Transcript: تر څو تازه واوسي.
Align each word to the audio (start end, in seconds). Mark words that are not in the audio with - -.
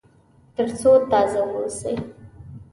تر 0.55 0.67
څو 0.79 0.91
تازه 1.11 1.41
واوسي. 1.49 1.93